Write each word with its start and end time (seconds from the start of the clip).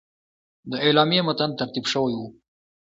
د 0.71 0.73
اعلامیې 0.85 1.21
متن 1.27 1.49
ترتیب 1.59 1.85
شوی 1.91 2.13
وو. 2.17 2.27